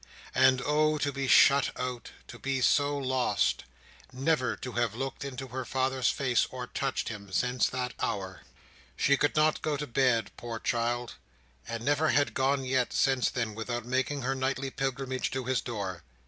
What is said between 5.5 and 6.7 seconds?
father's face or